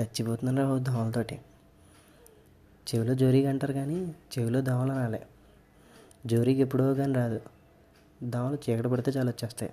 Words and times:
చచ్చిపోతున్నారా 0.00 0.78
దోమలతోటి. 0.78 1.40
చెవిలో 2.94 3.14
జోరీగా 3.14 3.50
అంటారు 3.50 3.72
కానీ 3.72 4.14
చెవిలో 4.38 4.60
దోమలు 4.60 4.92
రాలే. 4.92 5.26
జోరీకి 6.26 6.60
ఎప్పుడో 6.60 6.94
కానీ 6.94 7.12
రాదు. 7.12 7.40
దోమలు 8.22 8.70
చీకటి 8.70 8.88
పడితే 8.88 9.10
చాలా 9.10 9.30
వచ్చేస్తాయి. 9.30 9.72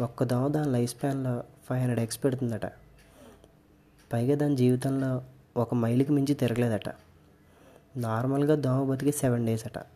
ఒక్క 0.00 0.24
దోమ 0.24 0.48
దాని 0.48 0.72
లైఫ్ 0.72 0.96
స్పాన్లో 0.96 1.44
ఫైవ్ 1.68 1.80
హండ్రెడ్ 1.80 2.00
ఎక్స్ 2.00 2.24
పెడుతుందట. 2.24 2.66
పైగా 4.12 4.36
దాని 4.36 4.56
జీవితంలో 4.56 5.24
ఒక 5.56 5.74
మైలుకి 5.74 6.12
మించి 6.12 6.34
తిరగలేదట. 6.34 6.88
నార్మల్గా 7.96 8.54
దోమ 8.54 8.90
బతికి 8.90 9.12
సెవెన్ 9.12 9.46
డేస్ 9.46 9.66
అట. 9.66 9.86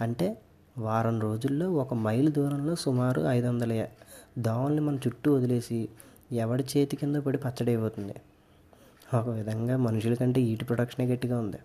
అంటే 0.00 0.42
వారం 0.78 1.20
రోజుల్లో 1.20 1.72
ఒక 1.72 1.94
మైలు 1.94 2.30
దూరంలో 2.30 2.74
సుమారు 2.74 3.22
ఐదు 3.22 3.46
వందల 3.46 3.86
దోమల్ని 4.38 4.80
మన 4.80 4.96
చుట్టూ 4.96 5.34
వదిలేసి 5.34 5.88
ఎవడి 6.32 6.64
చేతి 6.76 6.96
కింద 6.96 7.16
పడి 7.16 7.38
పచ్చడి 7.38 7.70
అయిపోతుంది. 7.70 8.14
ఒక 9.16 9.28
విధంగా 9.28 9.76
మనుషుల 9.76 10.14
కంటే 10.14 10.40
ఈటి 10.40 10.64
ప్రొడక్షనే 10.64 11.06
గట్టిగా 11.06 11.38
ఉంది. 11.38 11.56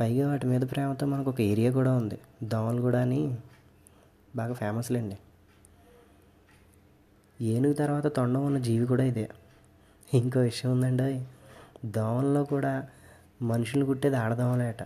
పైగా 0.00 0.28
వాటి 0.28 0.46
మీద 0.46 0.60
ప్రేమతో 0.60 1.06
మనకు 1.06 1.30
ఒక 1.30 1.40
ఏరియా 1.40 1.72
కూడా 1.72 1.96
ఉంది. 1.96 2.18
దోమలు 2.42 2.80
కూడా 2.80 3.00
అని 3.00 3.38
బాగా 4.36 4.52
ఫేమస్లేండి 4.52 5.18
ఏనుగు 7.40 7.74
తర్వాత 7.74 8.06
తొండం 8.06 8.46
ఉన్న 8.46 8.58
జీవి 8.58 8.86
కూడా 8.86 9.04
ఇదే. 9.04 9.30
ఇంకో 10.14 10.40
విషయం 10.40 10.72
ఉందండి 10.72 11.24
దోమల్లో 11.84 12.44
కూడా 12.44 12.88
మనుషులు 13.42 13.84
కుట్టేది 13.84 14.16
ఆడదోమలేట. 14.16 14.82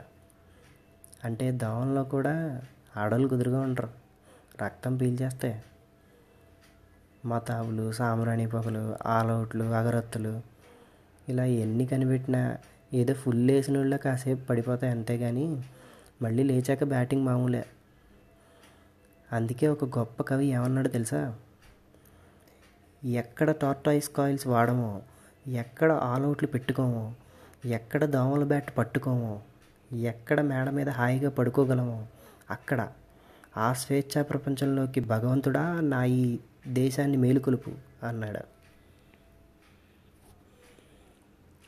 అంటే 1.25 1.53
దోమల్లో 1.53 2.05
కూడా 2.05 2.63
ఆడవాళ్ళు 2.97 3.29
కుదురుగా 3.29 3.61
ఉంటారు 3.61 3.89
రక్తం 4.65 4.97
పీల్చేస్తే 4.97 5.65
మతాబులు 7.27 7.93
సాంబ్రాణి 7.93 8.47
పొగలు 8.47 9.09
ఆలౌట్లు 9.09 9.65
అగరత్తులు. 9.65 10.41
ఇలా 11.29 11.45
ఎన్ని 11.45 11.87
కనిపెట్టినా 11.87 12.59
ఏదో 12.95 13.15
ఫుల్ 13.15 13.51
వేసిన 13.51 13.79
వాళ్ళ 13.79 13.97
కాసేపు 13.97 14.45
పడిపోతాయి 14.47 14.93
అంతేగాని 14.93 15.63
మళ్ళీ 16.23 16.43
లేచాక 16.43 16.85
బ్యాటింగ్ 16.85 17.25
మామూలే. 17.25 17.65
అందుకే 19.33 19.69
ఒక 19.69 19.99
గొప్ప 19.99 20.23
కవి 20.23 20.47
ఏమన్నాడు 20.47 20.89
తెలుసా? 20.89 21.37
ఎక్కడ 23.05 23.51
టార్టాయిస్ 23.51 24.09
కాయిల్స్ 24.09 24.47
వాడమో 24.47 25.03
ఎక్కడ 25.47 25.93
ఆల్అవుట్లు 25.93 26.49
పెట్టుకోమో 26.49 27.13
ఎక్కడ 27.65 28.05
దోమల 28.05 28.45
బ్యాట్ 28.45 28.79
పట్టుకోమో 28.79 29.41
ఎక్కడ 29.93 30.41
మేడ 30.41 30.71
మీద 30.71 30.89
హాయిగా 30.89 31.31
పడుకోగలమో 31.31 32.07
అక్కడ 32.51 32.89
ఆ 33.57 33.73
స్వేచ్ఛా 33.73 34.23
ప్రపంచంలోకి 34.23 35.01
భగవంతుడా? 35.01 35.81
నా 35.81 36.05
ఈ 36.05 36.39
దేశాన్ని 36.69 37.17
మేలుకొలుపు 37.17 37.73
అన్నాడు. 38.03 38.57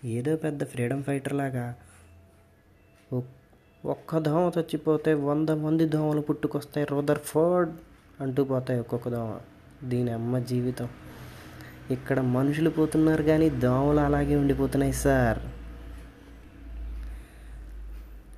ఏదో 0.06 0.36
పెద్ద 0.36 0.64
ఫ్రీడమ్ 0.64 1.02
ఫైటర్ 1.02 1.32
లాగా 1.32 1.74
ఒక్క 3.84 4.18
దోమ 4.18 4.52
చచ్చిపోతే 4.58 5.14
వంద 5.14 5.48
మంది 5.48 5.88
దోమలు 5.88 6.20
పుట్టుకొస్తాయి. 6.20 6.86
రోదర్ 6.90 7.18
ఫోర్డ్ 7.18 7.72
అంటూ 8.20 8.44
పోతాయి 8.44 8.80
ఒక్కొక్క 8.80 9.08
దోమ. 9.08 9.40
దీని 9.88 10.10
అమ్మ 10.10 10.38
జీవితం. 10.38 10.88
ఇక్కడ 11.90 12.20
మనుషులు 12.20 12.70
పోతున్నారు 12.70 13.22
కానీ 13.22 13.50
దోమలు 13.50 14.00
అలాగే 14.00 14.36
ఉండిపోతున్నాయి 14.36 14.92
సార్. 14.92 15.38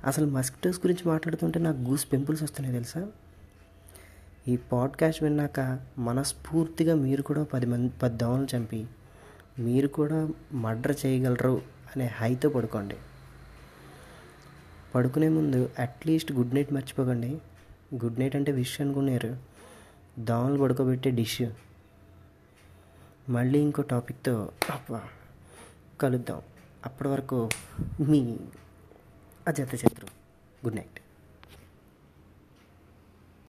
అసలు 0.05 0.25
మస్కిటోస్ 0.25 0.79
గురించి 0.79 1.09
మాట్లాడుతుంటే 1.09 1.59
నాకు 1.59 1.77
గూస్ 1.77 2.11
పెంపుల్స్ 2.11 2.43
వస్తున్నాయి 2.43 2.73
తెలుసా? 2.73 3.11
ఈ 4.47 4.57
పాడ్కాస్ట్ 4.57 5.23
విన్నాక 5.23 5.79
మనస్ఫూర్తిగా 5.97 6.95
మీరు 6.95 7.21
కూడా 7.21 7.43
పది 7.43 7.65
మంది 7.65 7.93
పది 8.03 8.17
దోమలు 8.17 8.47
చంపి 8.55 8.87
మీరు 9.59 9.87
కూడా 9.87 10.29
మర్డర్ 10.51 10.95
చేయగలరు 11.05 11.61
అనే 11.95 12.05
హైతో 12.05 12.49
పడుకోండి. 12.49 12.95
పడుకునే 14.95 15.29
ముందు 15.29 15.69
అట్లీస్ట్ 15.79 16.31
గుడ్ 16.31 16.55
నైట్ 16.55 16.73
మర్చిపోకండి. 16.73 17.41
గుడ్ 17.95 18.19
నైట్ 18.19 18.35
అంటే 18.35 18.51
విష్ 18.51 18.81
అనుకున్నారు. 18.81 19.37
దోమలు 20.19 20.57
పడుకోబెట్టే 20.61 21.11
డిష్. 21.11 21.41
మళ్ళీ 23.29 23.59
ఇంకో 23.59 23.81
టాపిక్తో 23.81 24.51
కలుద్దాం. 26.01 26.41
అప్పటి 26.85 27.09
వరకు 27.09 27.49
మీ 27.99 28.37
అజత 29.47 29.75
శత్రు 29.75 30.07
గుడ్ 30.65 30.75
నైట్. 30.75 30.99